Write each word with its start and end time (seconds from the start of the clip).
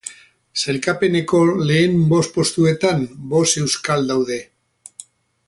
Sailkapeneko 0.61 1.41
lehen 1.71 1.99
bost 2.13 2.33
postuetan, 2.39 3.05
bost 3.35 3.61
euskal 3.67 4.11
daude. 4.15 4.41